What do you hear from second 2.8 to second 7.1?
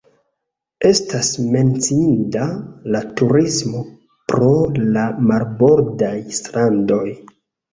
la turismo pro la marbordaj strandoj.